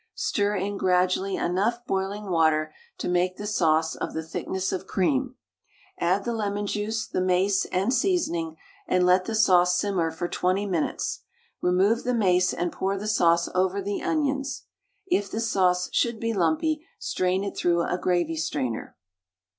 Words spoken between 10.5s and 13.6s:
minutes. Remove the mace, and pour the sauce